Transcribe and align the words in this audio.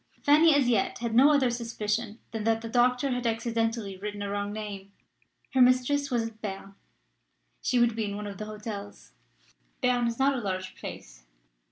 Fanny 0.23 0.55
as 0.55 0.67
yet 0.67 0.97
had 0.97 1.13
no 1.13 1.31
other 1.31 1.51
suspicion 1.51 2.17
than 2.31 2.43
that 2.43 2.61
the 2.61 2.67
doctor 2.67 3.11
had 3.11 3.27
accidentally 3.27 3.95
written 3.95 4.23
a 4.23 4.31
wrong 4.31 4.51
name. 4.51 4.91
Her 5.53 5.61
mistress 5.61 6.09
was 6.09 6.25
at 6.27 6.41
Berne: 6.41 6.73
she 7.61 7.77
would 7.77 7.95
be 7.95 8.05
in 8.05 8.15
one 8.15 8.25
of 8.25 8.39
the 8.39 8.45
hotels. 8.45 9.11
Berne 9.79 10.07
is 10.07 10.17
not 10.17 10.33
a 10.33 10.41
large 10.41 10.73
place. 10.75 11.23